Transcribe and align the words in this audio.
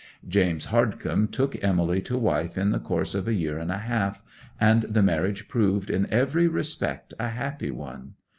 James 0.27 0.69
Hardcome 0.69 1.27
took 1.31 1.63
Emily 1.63 2.01
to 2.01 2.17
wife 2.17 2.57
in 2.57 2.71
the 2.71 2.79
course 2.79 3.13
of 3.13 3.27
a 3.27 3.35
year 3.35 3.59
and 3.59 3.69
a 3.69 3.77
half; 3.77 4.23
and 4.59 4.81
the 4.81 5.03
marriage 5.03 5.47
proved 5.47 5.91
in 5.91 6.11
every 6.11 6.47
respect 6.47 7.13
a 7.19 7.27
happy 7.27 7.69
one. 7.69 8.15